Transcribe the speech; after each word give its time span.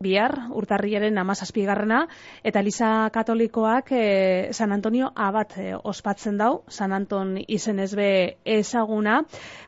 bihar, 0.00 0.32
urtarriaren 0.56 1.18
amazazpigarrena, 1.20 2.06
eta 2.42 2.62
Eliza 2.64 3.10
Katolikoak 3.12 3.90
e, 3.92 4.04
San 4.56 4.72
Antonio 4.72 5.10
abat 5.12 5.58
e, 5.60 5.74
ospatzen 5.76 6.38
dau, 6.40 6.62
San 6.72 6.94
Anton 6.96 7.34
izen 7.44 7.82
ezbe 7.84 8.38
ezaguna. 8.48 9.18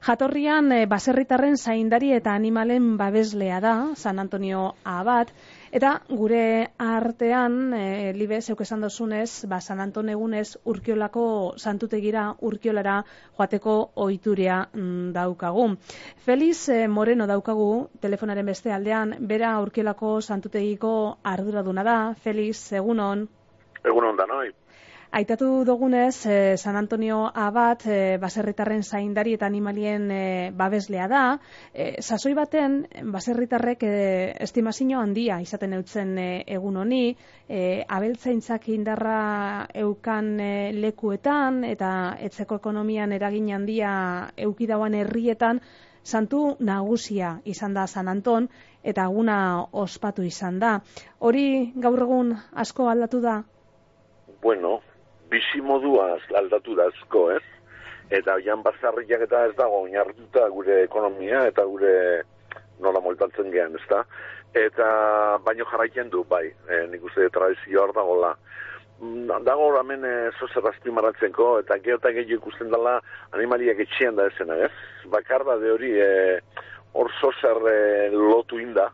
Jatorrian, 0.09 0.73
e, 0.73 0.87
baserritarren 0.89 1.61
zaindari 1.61 2.15
eta 2.17 2.33
animalen 2.33 2.95
babeslea 2.97 3.61
da, 3.61 3.75
San 3.95 4.25
Antonio 4.25 4.71
abat, 4.89 5.35
Eta 5.73 5.91
gure 6.13 6.69
artean, 6.85 7.55
e, 7.73 8.13
libe, 8.13 8.43
zeuk 8.45 8.61
esan 8.61 8.83
dozunez, 8.85 9.47
ba, 9.49 9.59
San 9.65 9.81
Anton 9.81 10.11
egunez 10.13 10.59
urkiolako 10.69 11.25
santutegira 11.57 12.27
urkiolara 12.45 12.99
joateko 13.39 13.77
oituria 14.05 14.59
mm, 14.67 15.15
daukagu. 15.17 15.65
Feliz 16.27 16.69
e, 16.69 16.83
Moreno 16.89 17.27
daukagu 17.31 17.71
telefonaren 18.05 18.53
beste 18.53 18.77
aldean, 18.77 19.17
bera 19.33 19.55
urkiolako 19.65 20.19
santutegiko 20.21 20.93
arduraduna 21.25 21.87
da. 21.89 21.99
Feliz, 22.21 22.59
egunon? 22.77 23.25
Egunon 23.83 24.21
da, 24.21 24.29
noi. 24.29 24.53
Aitatu 25.13 25.67
dugunez, 25.69 26.25
eh, 26.25 26.57
San 26.57 26.75
Antonio 26.75 27.31
Abat, 27.35 27.83
eh, 27.85 28.17
baserritarren 28.17 28.83
zaindari 28.83 29.35
eta 29.37 29.45
animalien 29.45 30.11
eh, 30.11 30.51
babeslea 30.57 31.07
da. 31.07 31.39
Sasoi 32.01 32.33
baten, 32.33 32.79
baserritarrek 33.13 33.83
estimazio 34.41 35.01
handia 35.01 35.37
izaten 35.45 35.75
eutzen 35.77 36.15
egun 36.19 36.79
honi, 36.81 37.17
abeltzaintzak 37.97 38.71
indarra 38.73 39.67
eukan 39.83 40.31
lekuetan 40.81 41.63
eta 41.69 41.91
etzeko 42.29 42.57
ekonomian 42.63 43.13
eragin 43.13 43.51
handia 43.53 43.93
eukidauan 44.37 44.95
herrietan, 44.95 45.61
santu 46.03 46.57
nagusia 46.61 47.35
izan 47.45 47.75
da 47.75 47.87
San 47.87 48.09
Anton 48.09 48.49
eta 48.83 49.05
aguna 49.05 49.67
ospatu 49.73 50.23
izan 50.23 50.59
da. 50.59 50.79
Hori 51.19 51.75
gaur 51.77 52.01
egun 52.09 52.33
asko 52.65 52.89
aldatu 52.89 53.21
da? 53.21 53.43
Bueno, 54.43 54.81
bizi 55.33 55.65
modua 55.65 56.13
aldatu 56.37 56.77
da 56.77 56.91
asko, 56.93 57.31
ez? 57.39 57.45
Eta 58.13 58.37
oian 58.37 58.63
bazarriak 58.65 59.25
eta 59.25 59.47
ez 59.49 59.55
dago 59.57 59.83
oinarrituta 59.87 60.49
gure 60.53 60.83
ekonomia 60.85 61.47
eta 61.49 61.65
gure 61.65 61.95
nola 62.83 63.01
moltatzen 63.01 63.51
gehan, 63.55 63.79
ez 63.79 63.87
da? 63.89 64.03
Eta 64.59 64.87
baino 65.47 65.65
jarraitzen 65.71 66.11
du, 66.13 66.25
bai, 66.29 66.49
e, 66.69 66.83
nik 66.93 67.05
uste 67.09 67.29
tradizio 67.33 67.87
hor 67.87 67.95
dagoela. 67.97 68.35
Mm, 69.01 69.31
dago 69.47 69.71
hemen 69.79 70.05
e, 70.05 70.15
zozer 70.39 70.67
azpimarratzeko, 70.69 71.47
eta 71.63 71.79
geota 71.87 72.13
gehiago 72.13 72.43
ikusten 72.43 72.69
dela 72.75 72.99
animaliak 73.39 73.81
etxean 73.87 74.19
da 74.19 74.29
esena, 74.29 74.59
ez? 74.67 74.73
Bakarda 75.15 75.57
de 75.63 75.73
hori 75.73 75.95
e, 75.97 76.11
hor 76.93 77.11
zozer 77.21 77.63
e, 77.71 77.79
lotu 78.13 78.61
inda, 78.61 78.91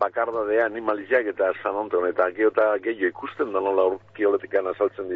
bakarda 0.00 0.42
de 0.50 0.58
animaliak 0.64 1.30
eta 1.36 1.52
zanonton, 1.62 2.08
eta 2.10 2.28
geota 2.34 2.72
gehiago 2.82 3.14
ikusten 3.14 3.54
da 3.54 3.62
nola 3.62 3.86
urkioletik 3.94 4.58
azaltzen 4.64 5.12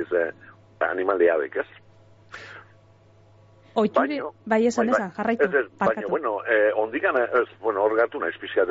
dize 0.81 0.91
animalia 0.91 1.37
ez? 1.37 1.67
Oituri, 3.75 4.21
bai 4.45 4.67
esan 4.67 4.87
bai, 4.87 4.95
esan, 4.95 5.13
jarraitu, 5.15 5.45
ez, 5.45 5.55
ez, 5.55 5.79
Baina, 5.79 6.03
bueno, 6.09 6.41
eh, 6.45 6.73
ondikan, 6.75 7.17
ez, 7.17 7.49
bueno, 7.61 7.85
hor 7.85 7.95
gatu 7.97 8.19
nahi 8.19 8.31
espizia, 8.31 8.65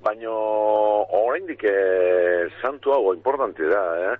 baina 0.00 0.30
oraindik 0.30 1.62
eh, 1.62 2.48
santu 2.62 2.92
hau 2.92 3.12
importanti 3.12 3.62
da, 3.62 4.12
eh? 4.12 4.16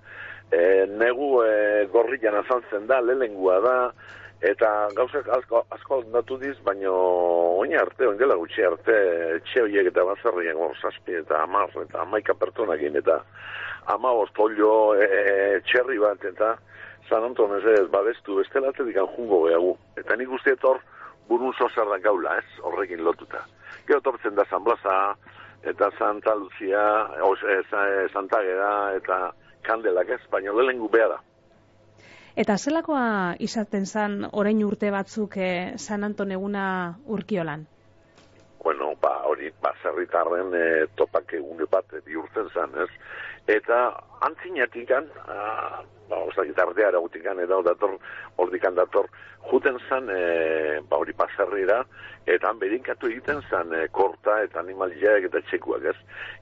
eh 0.53 0.87
negu 0.87 1.43
eh, 1.43 1.89
gorrian 1.91 2.35
azaltzen 2.35 2.87
da, 2.87 3.01
lelengua 3.01 3.61
da, 3.61 3.93
eta 4.43 4.89
gauzak 4.95 5.27
asko, 5.29 5.65
asko 5.71 6.03
aldatu 6.03 6.37
diz, 6.37 6.59
baina 6.63 6.93
oin 6.93 7.73
arte, 7.75 8.07
oin 8.07 8.19
dela 8.19 8.37
gutxi 8.37 8.63
arte, 8.63 9.41
txe 9.49 9.65
horiek 9.65 9.89
eta 9.89 10.05
bazarriak 10.05 10.57
hor 10.57 10.77
zazpi, 10.83 11.17
eta 11.25 11.43
amar, 11.43 11.73
eta 11.81 12.03
amaika 12.05 12.35
pertonakin, 12.35 13.01
eta 13.01 13.23
ama 13.89 14.13
ostollo, 14.13 14.95
e, 15.01 15.63
txerri 15.65 15.99
bat, 15.99 16.25
eta 16.29 16.59
San 17.09 17.25
Anton 17.25 17.57
ez 17.59 17.89
babestu, 17.91 18.37
bestela 18.37 18.69
atletik 18.69 18.99
jungo 19.17 19.43
behagu. 19.45 19.77
Eta 19.97 20.17
nik 20.17 20.31
uste 20.31 20.57
hor 20.63 20.81
burun 21.29 21.55
sozar 21.55 21.89
da 21.91 21.99
gaula, 21.99 22.37
ez, 22.39 22.61
horrekin 22.63 23.05
lotuta. 23.05 23.45
Gero 23.87 24.01
tortzen 24.01 24.35
da 24.35 24.45
San 24.51 24.65
Blasa, 24.65 25.17
eta 25.63 25.91
Santa 25.99 26.35
Lucia, 26.35 26.83
os, 27.23 27.39
e, 27.43 27.63
Santa 28.13 28.43
Gera, 28.43 28.97
eta 28.97 29.33
Kandelak 29.63 30.11
ez, 30.11 30.21
baina 30.31 30.53
lehengu 30.53 30.89
beha 30.89 31.09
da. 31.15 31.21
Eta 32.37 32.59
zelakoa 32.59 33.35
izaten 33.41 33.87
zan 33.87 34.27
orain 34.33 34.63
urte 34.65 34.91
batzuk 34.91 35.39
e, 35.41 35.79
San 35.79 36.05
Anton 36.05 36.35
eguna 36.37 36.67
urkiolan? 37.07 37.65
Bueno, 38.67 38.97
ba, 39.01 39.23
hori, 39.23 39.53
ba, 39.63 39.71
zerritarren 39.81 40.51
e, 40.59 40.87
topak 40.99 41.37
egune 41.39 41.69
bat 41.71 41.93
bihurtzen 42.03 42.49
zan, 42.51 42.73
ez? 42.83 42.89
Eta 43.55 43.77
antzinatik 44.27 44.91
ba, 44.91 46.19
oza, 46.19 46.43
gitartea 46.49 46.89
eragutikan, 46.89 47.39
edo 47.45 47.61
dator, 47.63 47.95
ordikan 48.43 48.75
dator, 48.75 49.07
juten 49.53 49.79
zan, 49.87 50.11
e, 50.11 50.81
ba, 50.91 50.99
hori 50.99 51.15
paserrira, 51.15 51.85
eta 52.27 52.51
han 52.51 52.59
berinkatu 52.59 53.07
egiten 53.07 53.39
zan, 53.49 53.71
e, 53.71 53.87
korta 53.87 54.41
eta 54.43 54.59
animaliak 54.67 55.31
eta 55.31 55.45
txekuak, 55.47 55.87
ez? 55.87 55.97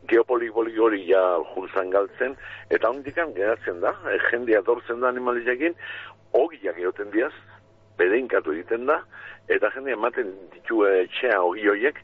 Geopolik 0.09 0.57
hori 0.57 1.05
ja 1.05 1.27
juntzan 1.53 1.93
galtzen, 1.93 2.39
eta 2.71 2.89
ondikan 2.89 3.37
geratzen 3.37 3.85
da, 3.85 3.99
e, 4.09 4.17
jendia 4.31 4.65
dortzen 4.65 5.05
da 5.05 5.13
animaliakin, 5.13 5.77
ogiak 6.33 6.81
egoten 6.81 7.13
diaz, 7.13 7.35
berinkatu 7.99 8.53
egiten 8.53 8.87
da, 8.91 9.01
eta 9.49 9.71
jendia 9.75 9.99
ematen 9.99 10.35
ditu 10.55 10.85
e, 10.89 11.07
txea 11.15 11.41
ogi 11.43 11.69
horiek, 11.69 12.01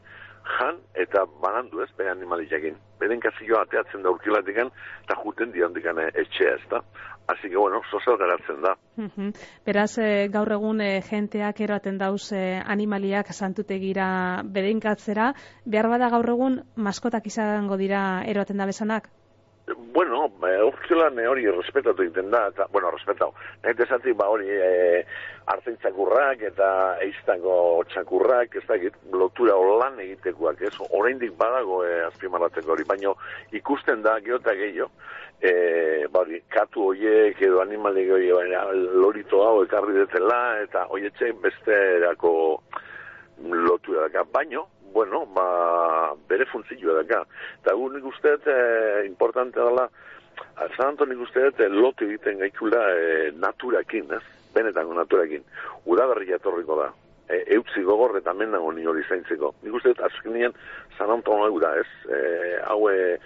jan 0.57 0.79
eta 0.97 1.25
banandu 1.41 1.81
ez, 1.83 1.89
bere 1.97 2.11
animaliakin. 2.11 2.77
Beren 2.99 3.21
kazioa 3.21 3.63
ateatzen 3.65 4.03
da 4.03 4.11
urkilatikan, 4.13 4.71
eta 5.05 5.17
juten 5.23 5.53
diandikan 5.53 6.01
etxea 6.09 6.55
ez 6.57 6.67
da. 6.71 6.81
Así 7.27 7.49
que 7.49 7.57
bueno, 7.57 7.81
sozel 7.89 8.17
garatzen 8.17 8.61
da. 8.61 8.73
Beraz, 9.65 9.97
e, 10.01 10.27
gaur 10.33 10.51
egun 10.57 10.81
e, 10.81 10.89
jenteak 11.05 11.61
eroaten 11.61 11.97
dauz 12.01 12.31
e, 12.33 12.41
animaliak 12.59 13.31
santutegira 13.31 14.07
bedeinkatzera, 14.43 15.31
behar 15.65 15.89
bada 15.93 16.09
gaur 16.11 16.33
egun 16.35 16.61
maskotak 16.75 17.29
izango 17.31 17.77
dira 17.77 18.03
eroaten 18.27 18.57
da 18.57 18.67
bezanak? 18.67 19.09
Bueno, 19.93 20.31
e, 20.47 21.27
hori 21.27 21.45
respetatu 21.49 22.03
egiten 22.03 22.31
da, 22.31 22.47
eta, 22.47 22.67
bueno, 22.71 22.91
respetau. 22.91 23.31
Nahi 23.63 23.75
esatzi, 23.85 24.13
ba 24.13 24.27
hori 24.29 24.49
e, 24.49 25.05
hartzen 25.51 25.77
txakurrak 25.81 26.41
eta 26.51 26.69
eiztango 27.05 27.83
txakurrak, 27.91 28.55
ez 28.55 28.65
da, 28.67 28.77
lotura 29.13 29.55
holan 29.55 29.99
egitekoak, 29.99 30.61
ez? 30.67 30.73
Oraindik 30.89 31.33
badago 31.37 31.83
e, 31.85 32.01
azpimarratzeko 32.07 32.75
hori, 32.75 32.87
baino 32.87 33.15
ikusten 33.51 34.03
da 34.05 34.19
geota 34.23 34.55
gehiago, 34.57 34.91
e, 35.41 36.07
bari, 36.13 36.41
katu 36.53 36.91
hoiek 36.91 37.41
edo 37.41 37.61
animalik 37.61 38.11
hori 38.13 38.31
baina 38.35 38.65
lorito 38.73 39.41
hau 39.45 39.63
ekarri 39.65 39.97
detela 39.97 40.41
eta 40.61 40.85
hoietxe 40.93 41.31
beste 41.43 41.77
erako 41.97 42.33
lotu 43.41 43.97
edaka. 43.97 44.23
Baino, 44.33 44.67
bueno, 44.93 45.25
ba, 45.35 46.13
bere 46.27 46.45
funtzio 46.45 46.93
edaka. 46.95 47.23
Eta 47.61 47.75
gu 47.77 47.89
nik 47.93 48.07
usteet, 48.11 48.47
e, 48.47 49.05
importante 49.07 49.59
dela, 49.59 49.87
zananto 50.75 51.05
nik 51.05 51.21
usteet, 51.27 51.59
e, 51.59 51.69
lotu 51.69 52.07
egiten 52.07 52.41
gaitula 52.43 52.81
e, 52.95 53.31
naturakin, 53.37 54.11
ez? 54.17 54.23
Benetako 54.55 54.97
naturakin. 54.97 55.45
Udaberri 55.85 56.29
jatorriko 56.31 56.79
da. 56.81 56.89
E, 57.31 57.43
eutzi 57.55 57.85
gogor 57.87 58.17
eta 58.19 58.33
mendago 58.33 58.71
ni 58.75 58.85
hori 58.85 59.05
zaintzeko. 59.07 59.53
Nik 59.63 59.79
usteet, 59.79 60.01
azkenean, 60.03 60.53
zananto 60.97 61.37
da, 61.59 61.75
ez? 61.79 61.89
E, 62.09 62.21
hau, 62.67 62.83
e, 62.89 63.17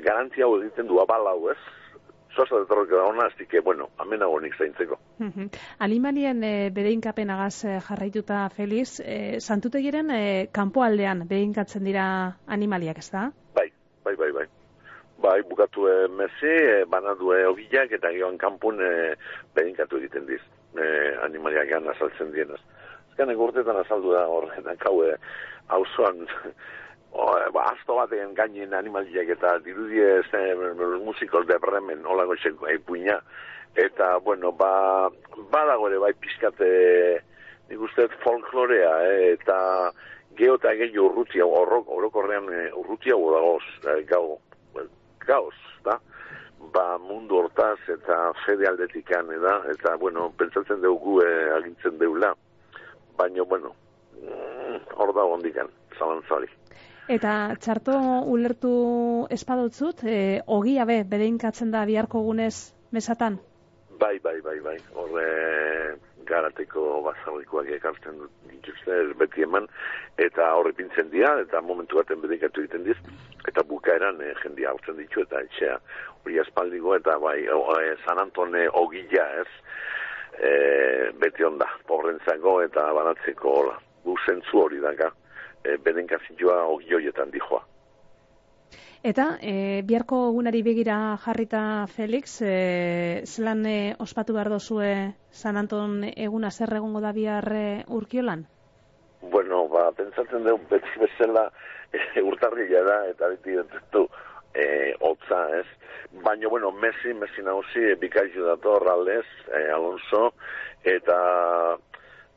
garantia 0.00 0.44
hau 0.44 0.58
egiten 0.60 0.88
du 0.88 1.00
abal 1.00 1.26
hau, 1.28 1.50
ez? 1.50 1.60
Zosa 2.34 2.58
de 2.58 2.66
torroke 2.66 2.94
da 2.96 3.04
hona, 3.04 3.26
aztike, 3.26 3.60
bueno, 3.60 3.90
amena 4.00 4.26
honik 4.28 4.54
zaintzeko. 4.56 4.96
Alimanien 5.84 6.42
e, 6.44 6.70
bedeinkapen 6.72 7.30
agaz 7.30 7.64
eh, 7.68 7.78
jarraituta, 7.84 8.46
Feliz, 8.56 9.00
e, 9.04 9.38
santutegiren 9.40 10.10
e, 10.10 10.22
kanpo 10.52 10.82
bedeinkatzen 10.82 11.84
dira 11.84 12.06
animaliak, 12.46 12.98
ez 12.98 13.10
da? 13.10 13.30
Bai, 13.54 13.68
bai, 14.04 14.16
bai, 14.16 14.32
bai. 14.32 14.46
Bai, 15.22 15.42
bukatu 15.42 15.86
e, 15.88 16.08
mezi, 16.08 16.46
e, 16.50 16.84
banadu 16.84 17.32
e, 17.32 17.46
obilak 17.46 17.92
eta 17.92 18.10
gehoan 18.10 18.38
kanpun 18.38 18.80
e, 18.80 19.14
bedeinkatu 19.54 19.98
egiten 19.98 20.26
diz, 20.26 20.40
e, 20.74 20.86
animaliak 21.28 21.68
egan 21.68 21.88
azaltzen 21.88 22.32
dienaz. 22.32 22.60
Ezkan 23.12 23.30
egurtetan 23.30 23.76
azaldu 23.76 24.16
da 24.16 24.26
horretan, 24.26 24.76
kau, 24.80 25.02
hau 25.68 25.84
o, 25.84 26.08
ba, 27.12 27.64
asto 27.72 27.96
baten 27.96 28.34
gainen 28.34 28.74
animaliak 28.74 29.28
eta 29.36 29.58
dirudie 29.64 30.20
eh, 30.20 30.54
musikos 31.04 31.46
de 31.46 31.58
Bremen, 31.58 32.06
hola 32.06 32.24
goxeko 32.24 32.66
puña, 32.86 33.20
eta, 33.74 34.16
bueno, 34.18 34.52
ba, 34.52 35.10
badago 35.50 35.88
ere 35.88 35.98
bai 35.98 36.12
pizkate, 36.14 37.22
nik 37.68 37.80
uste 37.80 38.08
folklorea, 38.24 38.94
eh, 39.08 39.32
eta 39.34 39.92
geota 40.36 40.72
gehi 40.74 40.98
urrutia, 40.98 41.44
horrok, 41.44 41.88
orokorrean 41.88 42.48
eh, 42.52 42.70
urrutia 42.74 43.16
dagoz, 43.16 43.64
eh, 43.86 44.02
gau, 44.08 44.38
gauz, 45.26 45.54
da? 45.84 45.98
ba 46.72 46.96
mundu 46.96 47.36
hortaz 47.36 47.78
eta 47.90 48.32
fede 48.46 48.68
aldetikan, 48.68 49.28
da? 49.42 49.58
eta, 49.72 49.96
bueno, 49.96 50.30
pentsatzen 50.38 50.80
dugu 50.80 51.20
eh, 51.24 51.50
agintzen 51.58 51.98
deula, 51.98 52.34
baina, 53.16 53.42
bueno, 53.42 53.74
mm, 54.20 54.78
hor 54.96 55.14
da 55.14 55.24
hondikan, 55.24 55.68
zalantzari. 55.98 56.48
Eta 57.10 57.56
txarto 57.58 57.94
ulertu 58.30 59.26
espadotzut, 59.30 60.04
e, 60.06 60.40
ogia 60.46 60.84
be, 60.86 61.02
bedeinkatzen 61.02 61.72
da 61.74 61.82
biharko 61.84 62.20
gunez 62.22 62.74
mesatan? 62.94 63.40
Bai, 63.98 64.18
bai, 64.22 64.38
bai, 64.40 64.58
bai. 64.62 64.76
Horre 64.94 65.96
garateko 66.28 67.02
bazarrikoak 67.02 67.72
ekartzen 67.74 68.20
dituzte 68.50 69.00
beti 69.18 69.42
eman, 69.42 69.66
eta 70.16 70.52
horre 70.54 70.72
pintzen 70.78 71.10
dira, 71.10 71.34
eta 71.42 71.60
momentu 71.60 71.98
baten 71.98 72.22
bedekatu 72.22 72.62
egiten 72.62 72.84
diz, 72.86 72.98
eta 73.50 73.64
bukaeran 73.66 74.22
e, 74.22 74.30
jendia 74.42 74.70
hartzen 74.70 74.96
ditu, 75.00 75.26
eta 75.26 75.42
etxea 75.42 75.78
hori 76.22 76.38
aspaldiko, 76.38 76.94
eta 76.94 77.18
bai, 77.18 77.40
o, 77.50 77.64
e, 77.80 77.96
San 78.06 78.22
Antone 78.22 78.68
ogila 78.78 79.26
ez, 79.42 79.48
e, 80.38 80.52
beti 81.18 81.42
onda, 81.50 81.66
porrentzako 81.90 82.60
eta 82.62 82.86
banatzeko 82.94 83.58
hola, 83.58 83.74
gu 84.06 84.14
zentzu 84.26 84.62
hori 84.62 84.78
daga, 84.82 85.10
e, 85.64 85.76
bedenkazioa 85.76 86.64
ogioietan 86.66 87.30
dijoa. 87.30 87.64
Eta, 89.02 89.24
e, 89.42 89.82
biharko 89.82 90.28
egunari 90.28 90.60
begira 90.62 90.96
jarrita 91.24 91.88
Felix, 91.90 92.36
e, 92.46 93.22
zelan 93.26 93.64
e, 93.66 93.94
ospatu 93.98 94.36
behar 94.36 94.50
dozue 94.52 94.92
San 95.30 95.58
Anton 95.58 96.04
eguna 96.12 96.52
zer 96.52 96.70
egongo 96.78 97.00
da 97.02 97.10
bihar 97.12 97.48
e, 97.50 97.64
urkiolan? 97.88 98.46
Bueno, 99.32 99.66
ba, 99.68 99.88
pentsatzen 99.98 100.46
dugu 100.46 100.70
beti 100.70 101.02
bezala 101.02 101.48
e, 101.90 102.22
urtarria 102.22 102.84
da, 102.86 102.98
eta 103.10 103.32
beti 103.34 103.58
du 103.90 104.06
e, 104.54 104.94
otza, 105.00 105.48
ez? 105.58 105.66
Baina, 106.22 106.46
bueno, 106.48 106.70
Messi, 106.70 107.14
Messi 107.14 107.42
nahusi, 107.42 107.94
bikaizu 107.98 108.46
dator, 108.46 108.86
aldez, 108.86 109.26
e, 109.50 109.64
Alonso, 109.72 110.32
eta 110.84 111.18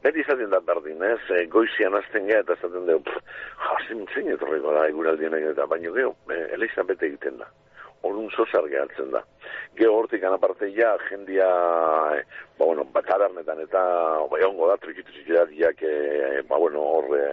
Beti 0.06 0.22
izaten 0.22 0.52
da 0.54 0.60
berdin, 0.62 1.00
ez? 1.02 1.22
E, 1.34 1.46
goizian 1.50 1.96
azten 1.98 2.28
geha 2.30 2.44
eta 2.44 2.54
izaten 2.60 2.84
dugu, 2.86 3.14
jasin 3.64 4.04
zein 4.14 4.28
etorriko 4.36 4.76
da 4.76 4.84
eguraldienak 4.92 5.48
eta 5.50 5.66
baino 5.72 5.94
geho, 5.96 6.12
e, 6.30 6.38
eleiza 6.54 6.84
bete 6.86 7.08
egiten 7.08 7.40
da. 7.40 7.48
Horun 8.06 8.30
zozar 8.38 8.68
gehatzen 8.70 9.10
da. 9.16 9.24
Geho 9.80 9.96
hortik 9.98 10.28
anaparte 10.30 10.70
ja, 10.76 10.92
jendia, 11.08 11.48
e, 12.20 12.22
ba 12.60 12.68
bueno, 12.68 12.86
bat 12.94 13.10
tabernetan 13.10 13.64
eta 13.66 13.82
ba, 14.30 14.38
egongo 14.44 14.70
da, 14.70 14.78
trikitu 14.84 15.16
zikiratiak, 15.24 15.82
e, 15.82 16.46
ba 16.52 16.62
bueno, 16.62 16.86
horre 17.00 17.24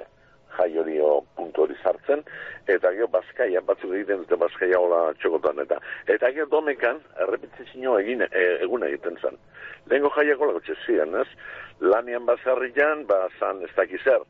jai 0.56 0.70
hori 0.78 0.96
puntu 1.36 1.66
hori 1.66 1.76
sartzen, 1.82 2.25
eta 2.72 2.92
geho 2.96 3.08
bazkaia, 3.12 3.60
batzuk 3.68 3.92
egiten 3.98 4.25
dute 4.25 4.40
bazkaia 4.40 4.80
hola 4.80 5.10
txokotan, 5.20 5.60
eta 5.66 5.76
eta 6.08 6.32
geho 6.32 6.48
domekan, 6.48 7.04
errepitzizio 7.26 7.98
egin, 8.00 8.25
e, 8.30 8.48
egun 8.64 8.88
egiten 8.88 9.20
zen. 9.20 9.36
Lehenko 9.90 10.12
jaiako 10.16 10.48
lago 10.48 10.60
txezien, 10.64 11.16
ez? 11.20 11.28
Lanian 11.82 12.26
bazarrian, 12.26 13.06
ba, 13.06 13.26
zan 13.38 13.62
ez 13.67 13.70
dakizer. 13.76 14.23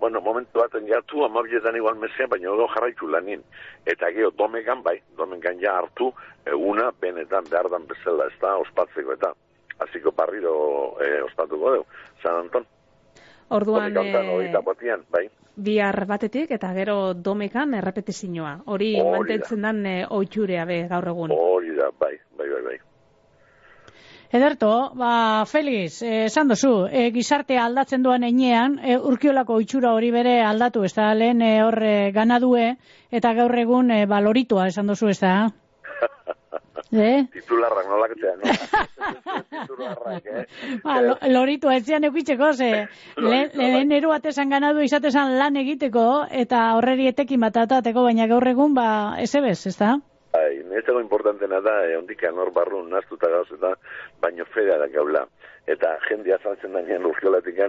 Bueno, 0.00 0.22
momentu 0.24 0.62
baten 0.62 0.86
gatu, 0.88 1.24
amabietan 1.26 1.76
igual 1.76 1.98
mesean, 2.00 2.30
baina 2.30 2.52
odo 2.54 2.66
jarraitu 2.72 3.08
lanin. 3.10 3.42
Eta 3.84 4.08
geho, 4.14 4.30
domegan 4.38 4.82
bai, 4.82 4.96
domegan 5.18 5.60
ja 5.60 5.76
hartu, 5.76 6.08
eguna, 6.46 6.88
benetan, 7.00 7.44
behar 7.50 7.68
dan 7.68 7.84
bezala, 7.90 8.30
ez 8.32 8.38
da, 8.40 8.56
ospatzeko 8.62 9.18
eta. 9.18 9.34
Aziko 9.80 10.12
parriro 10.12 10.54
eh, 11.00 11.20
ospatuko 11.24 11.74
dugu, 11.74 11.84
San 12.22 12.40
Anton. 12.44 12.66
Orduan, 13.50 13.96
e, 13.96 14.96
bai. 15.10 15.28
bihar 15.56 16.06
batetik, 16.06 16.50
eta 16.54 16.72
gero 16.76 17.14
domekan 17.14 17.74
errepetizinoa. 17.74 18.52
Hori 18.70 18.92
mantentzen 19.02 19.64
dan 19.66 19.80
e, 19.86 19.94
oitxurea 20.06 20.64
be, 20.68 20.84
gaur 20.88 21.08
egun. 21.12 21.34
Hori 21.34 21.74
da, 21.76 21.90
bai. 21.98 22.14
Ederto, 24.30 24.92
ba, 24.94 25.44
Feliz, 25.44 26.02
eh, 26.02 26.26
esan 26.26 26.46
dozu, 26.52 26.86
e, 26.86 27.08
gizarte 27.10 27.56
aldatzen 27.58 28.04
duan 28.04 28.22
enean, 28.22 28.76
e, 28.78 28.94
urkiolako 29.12 29.56
itxura 29.64 29.90
hori 29.96 30.12
bere 30.14 30.36
aldatu, 30.46 30.84
ez 30.86 30.92
da, 30.94 31.08
lehen 31.18 31.42
e, 31.42 31.48
horre 31.66 31.94
ganadue, 32.14 32.76
eta 33.10 33.32
gaur 33.34 33.58
egun 33.58 33.90
e, 33.90 34.04
baloritua, 34.06 34.68
esan 34.70 34.86
dozu, 34.92 35.10
ez 35.10 35.18
da? 35.24 35.34
Eh? 36.90 37.22
Titularrak 37.30 37.86
nolak 37.86 38.14
etea, 38.16 38.30
no? 38.38 38.54
Titularrak, 39.52 40.24
eh? 40.26 40.78
Ba, 40.82 40.96
lo, 41.04 41.14
loritu, 41.30 41.70
ez 41.70 41.84
zian 41.86 42.06
eukitzeko, 42.08 42.48
ze 42.52 42.70
lehen 43.30 43.92
eru 43.94 44.10
atesan 44.10 44.50
ganadu 44.50 44.82
izatezan 44.82 45.36
lan 45.38 45.58
egiteko, 45.62 46.06
eta 46.30 46.64
horreri 46.78 47.06
etekin 47.12 47.46
bat 47.46 47.60
baina 47.94 48.26
gaur 48.26 48.48
egun, 48.54 48.74
ba, 48.74 48.88
ez 49.22 49.34
ebez, 49.34 49.66
ez 49.70 49.76
da? 49.78 49.98
Bai, 50.40 50.62
niretzako 50.64 51.00
importantena 51.02 51.60
da, 51.60 51.74
e, 51.84 51.96
ondik 51.98 52.22
anor 52.24 52.50
barru 52.56 52.80
naztuta 52.88 53.28
gauz 53.32 53.48
eta 53.56 53.74
baino 54.22 54.46
fedea 54.54 54.78
da 54.80 54.86
gaula. 54.94 55.26
Eta 55.68 55.90
jendia 56.06 56.38
zantzen 56.42 56.72
da 56.76 56.80
nien 56.86 57.04
urkiolatik 57.10 57.60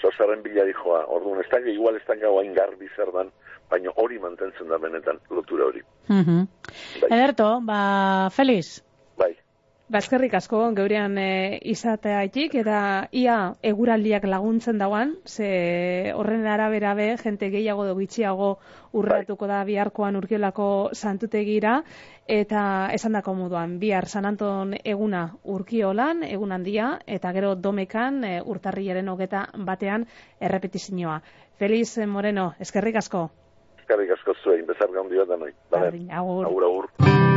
zozaren 0.00 0.42
bila 0.46 0.64
dijoa. 0.64 1.04
Orduan, 1.16 1.42
ez 1.42 1.50
da, 1.52 1.60
igual 1.74 1.98
ez 1.98 2.04
da 2.08 2.16
gau 2.22 2.38
hain 2.38 2.54
garbi 2.56 2.88
zer 2.96 3.12
dan, 3.12 3.32
baino 3.70 3.92
hori 4.00 4.18
mantentzen 4.22 4.72
da 4.72 4.78
benetan 4.78 5.20
lotura 5.30 5.68
hori. 5.68 5.84
Mm 6.08 6.24
-hmm. 6.24 6.46
bai. 7.02 7.10
Ederto, 7.18 7.48
ba, 7.68 8.30
Feliz. 8.30 8.82
Bazkerrik 9.84 10.32
asko, 10.32 10.62
geurean 10.72 11.18
e, 11.20 11.58
izateaitik, 11.68 12.54
eta 12.56 12.76
ia 13.12 13.34
eguraldiak 13.60 14.24
laguntzen 14.24 14.78
dauan, 14.80 15.12
ze 15.28 16.12
horren 16.16 16.46
arabera 16.48 16.94
be, 16.96 17.10
jente 17.20 17.50
gehiago 17.52 17.84
do 17.84 17.92
bitxiago 17.98 18.48
urratuko 18.96 19.46
da 19.46 19.60
biharkoan 19.68 20.16
urkiolako 20.16 20.88
santutegira, 20.94 21.82
eta 22.24 22.88
esan 22.96 23.12
dako 23.12 23.34
moduan, 23.42 23.76
bihar 23.78 24.08
San 24.08 24.24
Anton 24.24 24.72
eguna 24.82 25.26
urkiolan, 25.44 26.24
egun 26.24 26.56
handia, 26.56 26.94
eta 27.06 27.34
gero 27.36 27.52
domekan 27.54 28.24
e, 28.24 28.40
urtarriaren 28.40 29.12
hogeta 29.12 29.50
batean 29.68 30.08
errepetizioa. 30.40 31.20
Feliz 31.60 31.98
Moreno, 32.08 32.54
eskerrik 32.58 32.96
asko. 33.04 33.28
Eskerrik 33.84 34.16
asko 34.16 34.32
zuen, 34.42 34.64
bezar 34.64 34.88
gaundio 34.96 35.28
da 35.28 35.36
noi. 35.36 35.52
Agur, 35.76 36.48
agur. 36.48 36.64
agur. 36.72 37.33